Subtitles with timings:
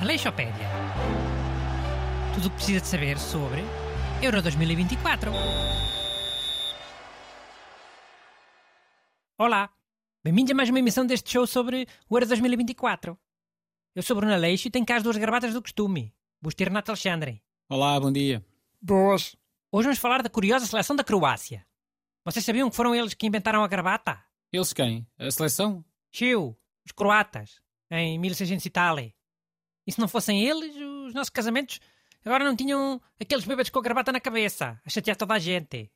[0.00, 0.68] Aleixopédia.
[2.34, 3.62] Tudo o que precisa de saber sobre
[4.22, 5.32] Euro 2024.
[9.36, 9.70] Olá,
[10.22, 13.18] bem-vindos a mais uma emissão deste show sobre o Euro 2024.
[13.96, 16.14] Eu sou Bruno Aleixo e tenho cá as duas gravatas do costume.
[16.40, 17.42] Busto e Renato Alexandre.
[17.68, 18.46] Olá, bom dia.
[18.80, 19.34] Boas.
[19.72, 21.66] Hoje vamos falar da curiosa seleção da Croácia.
[22.24, 24.22] Vocês sabiam que foram eles que inventaram a gravata?
[24.52, 25.04] Eles quem?
[25.18, 25.84] A seleção?
[26.10, 28.98] Chiu, os croatas, em 1600 e tal.
[28.98, 29.12] E
[29.92, 31.80] se não fossem eles, os nossos casamentos
[32.24, 35.90] agora não tinham aqueles bêbados com a gravata na cabeça, a chatear toda a gente.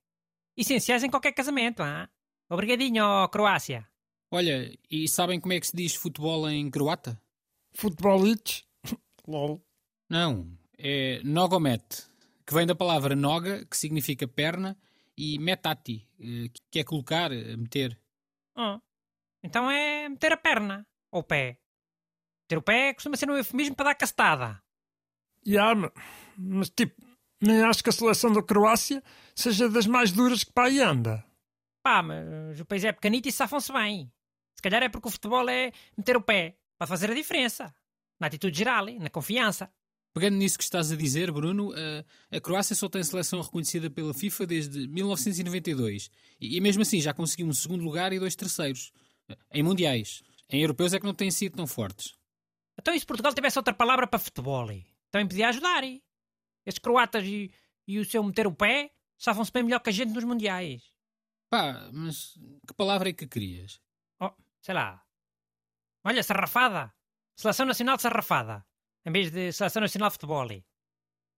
[0.56, 2.08] Essenciais em qualquer casamento, ah?
[2.48, 3.86] Obrigadinho, ó, Croácia.
[4.30, 7.20] Olha, e sabem como é que se diz futebol em croata?
[7.72, 8.64] Futebolites.
[9.26, 9.64] Lol.
[10.08, 12.06] Não, é nogomet,
[12.46, 14.76] que vem da palavra noga, que significa perna,
[15.16, 17.98] e metati, eh, que é colocar, eh, meter.
[18.56, 18.78] Oh,
[19.44, 21.58] então é meter a perna, ou o pé.
[22.44, 24.62] Meter o pé costuma ser um eufemismo para dar castada.
[25.46, 25.92] Yeah, ma-
[26.36, 26.94] mas tipo,
[27.40, 29.02] nem acho que a seleção da Croácia
[29.36, 31.24] seja das mais duras que para aí anda.
[31.82, 34.10] Pá, mas o país é pequenito e safam-se bem.
[34.56, 37.74] Se calhar é porque o futebol é meter o pé para fazer a diferença.
[38.18, 39.70] Na atitude geral, na confiança.
[40.14, 44.14] Pegando nisso que estás a dizer, Bruno, a, a Croácia só tem seleção reconhecida pela
[44.14, 46.10] FIFA desde 1992.
[46.40, 48.92] E, e mesmo assim já conseguiu um segundo lugar e dois terceiros.
[49.52, 50.22] Em mundiais.
[50.50, 52.14] Em europeus é que não têm sido tão fortes.
[52.78, 54.66] Então e se Portugal tivesse outra palavra para futebol?
[55.10, 55.82] Também podia ajudar.
[55.84, 57.52] Estes croatas e,
[57.86, 60.92] e o seu meter o pé safam-se bem melhor que a gente nos mundiais.
[61.50, 62.34] Pá, mas
[62.66, 63.80] que palavra é que querias?
[64.20, 65.02] Oh, sei lá.
[66.04, 66.92] Olha, sarrafada.
[67.36, 68.64] Seleção Nacional de Sarrafada.
[69.04, 70.48] Em vez de Seleção Nacional de Futebol.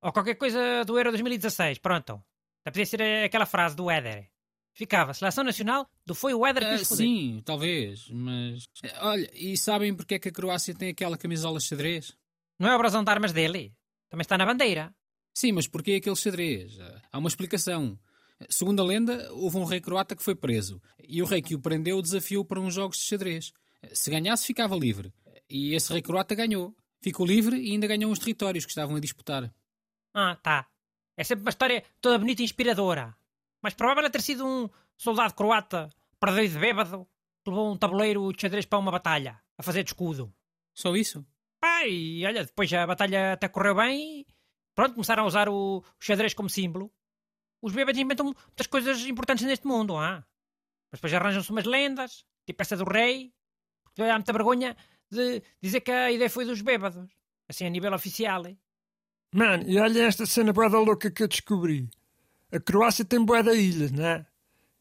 [0.02, 1.78] Ou qualquer coisa do Euro 2016.
[1.78, 2.24] Pronto.
[2.60, 4.30] Até podia ser aquela frase do Éder.
[4.76, 7.06] Ficava Seleção Nacional do Foi o Éder que fodeu.
[7.06, 8.68] sim, talvez, mas.
[9.00, 12.12] Olha, e sabem porque é que a Croácia tem aquela camisola xadrez?
[12.58, 13.74] Não é o brasão de armas dele.
[14.10, 14.94] Também está na bandeira.
[15.32, 16.78] Sim, mas porquê aquele xadrez?
[17.10, 17.98] Há uma explicação.
[18.50, 20.78] Segundo a lenda, houve um rei croata que foi preso
[21.08, 23.54] e o rei que o prendeu desafiou para uns jogos de xadrez.
[23.94, 25.10] Se ganhasse, ficava livre.
[25.48, 26.76] E esse rei croata ganhou.
[27.00, 29.50] Ficou livre e ainda ganhou uns territórios que estavam a disputar.
[30.12, 30.66] Ah, tá.
[31.16, 33.16] É sempre uma história toda bonita e inspiradora.
[33.66, 35.90] Mas provável é ter sido um soldado croata,
[36.20, 37.04] perdido de bêbado,
[37.42, 40.32] que levou um tabuleiro de xadrez para uma batalha, a fazer de escudo.
[40.72, 41.26] Só isso?
[41.58, 44.26] Pá, e olha, depois a batalha até correu bem e
[44.72, 46.92] pronto, começaram a usar o, o xadrez como símbolo.
[47.60, 50.24] Os bêbados inventam muitas coisas importantes neste mundo, ah.
[50.92, 53.34] Mas depois arranjam-se umas lendas, tipo essa do rei,
[53.82, 54.76] porque há muita vergonha
[55.10, 57.12] de dizer que a ideia foi dos bêbados.
[57.48, 58.46] Assim, a nível oficial.
[58.46, 58.56] hein?
[59.34, 61.90] Mano, e olha esta cena bué da louca que eu descobri.
[62.56, 64.24] A Croácia tem bué da ilhas, né?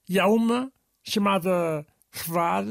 [0.08, 0.72] E há uma
[1.04, 2.64] chamada Hvar,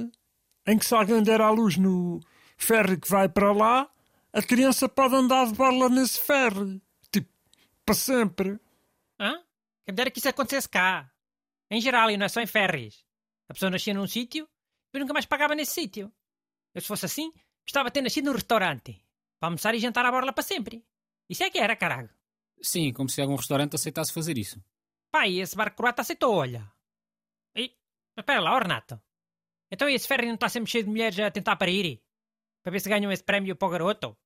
[0.66, 2.20] em que se alguém der à luz no
[2.56, 3.91] ferry que vai para lá,
[4.32, 6.81] a criança pode andar de borla nesse ferry.
[7.12, 7.28] Tipo,
[7.84, 8.59] para sempre.
[9.20, 9.34] Hã?
[9.84, 11.12] Quem me dera que isso acontecesse cá.
[11.70, 13.04] Em geral, e não é só em ferries.
[13.47, 14.48] A pessoa nascia num sítio
[14.94, 16.10] e nunca mais pagava nesse sítio.
[16.75, 17.31] Eu, se fosse assim,
[17.62, 19.04] gostava de ter nascido num restaurante.
[19.38, 20.82] Para almoçar e jantar à borla para sempre.
[21.28, 22.09] Isso é que era, caralho.
[22.62, 24.59] Sim, como se algum restaurante aceitasse fazer isso.
[25.14, 26.69] Pai, esse barco croata aceitou, olha.
[27.54, 27.70] E,
[28.16, 29.00] mas espera lá, ó Renato.
[29.70, 32.02] Então esse ferry não está sempre cheio de mulheres a tentar parir?
[32.60, 34.16] Para ver se ganham esse prémio para o garoto?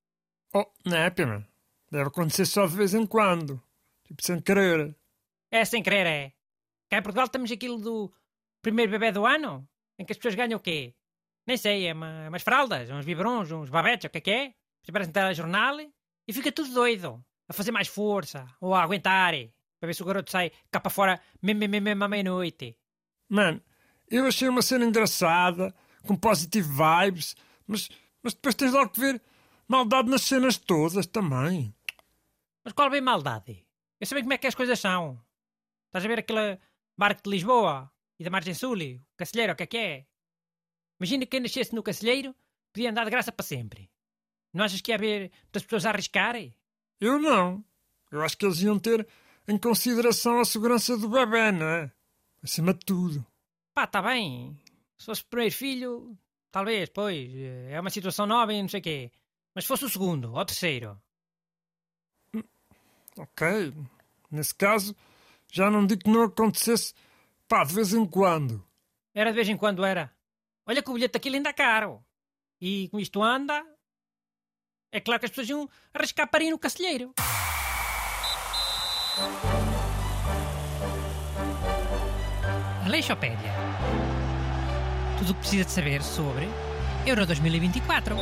[0.54, 1.46] Oh, não é, pena.
[1.90, 3.62] Deve acontecer só de vez em quando.
[4.02, 4.96] Tipo, sem querer.
[5.50, 6.32] É sem querer, é.
[6.88, 8.10] Cá em Portugal temos aquilo do
[8.62, 9.68] primeiro bebê do ano,
[9.98, 10.94] em que as pessoas ganham o quê?
[11.46, 14.54] Nem sei, é uma, umas fraldas, uns biberons, uns babetes, o que é que é?
[14.88, 15.80] Aparece no telejornal
[16.26, 17.22] e fica tudo doido.
[17.46, 19.34] A fazer mais força, ou a aguentar,
[19.78, 22.76] para ver se o garoto sai cá para fora mesmo, mesmo, mesmo à meia-noite.
[23.28, 23.62] Mano,
[24.10, 25.74] eu achei uma cena engraçada,
[26.06, 27.88] com positive vibes, mas,
[28.22, 29.22] mas depois tens logo que ver
[29.66, 31.74] maldade nas cenas todas também.
[32.64, 33.66] Mas qual bem maldade?
[34.00, 35.22] Eu sei bem como é que as coisas são.
[35.86, 36.58] Estás a ver aquele
[36.96, 40.06] barco de Lisboa e da Margem Sul, o Cacilheiro, o que é que é?
[41.00, 42.34] Imagina que quem nascesse no Cacilheiro
[42.72, 43.90] podia andar de graça para sempre.
[44.52, 46.34] Não achas que ia haver muitas pessoas a arriscar?
[47.00, 47.64] Eu não.
[48.10, 49.06] Eu acho que eles iam ter
[49.48, 51.90] em consideração a segurança do bebê, não é?
[52.42, 53.26] Acima de tudo.
[53.74, 54.56] Pá, está bem.
[54.98, 56.18] Se fosse o primeiro filho,
[56.50, 57.30] talvez, pois.
[57.70, 59.12] É uma situação nova e não sei o quê.
[59.54, 61.00] Mas se fosse o segundo ou o terceiro.
[63.16, 63.74] Ok.
[64.30, 64.94] Nesse caso,
[65.50, 66.92] já não digo que não acontecesse,
[67.48, 68.62] pá, de vez em quando.
[69.14, 70.14] Era de vez em quando era.
[70.66, 72.04] Olha que o bilhete daquilo ainda é caro.
[72.60, 73.64] E como isto anda,
[74.92, 77.14] é claro que as pessoas iam arriscar para ir no cacilheiro.
[82.84, 83.52] Aleixopédia.
[85.18, 86.48] Tudo o que precisa de saber sobre
[87.06, 88.16] Euro 2024.